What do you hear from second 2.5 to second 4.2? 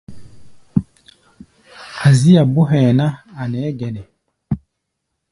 bó hɛ̧ɛ̧ ná, a̧ nɛɛ́ gɛnɛ.